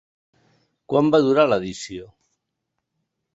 [0.93, 2.09] Quant va durar l'edició?